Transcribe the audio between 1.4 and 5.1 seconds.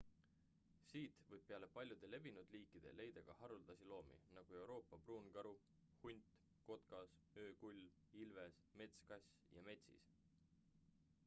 peale paljude levinud liikide leida ka haruldasi loomi nagu euroopa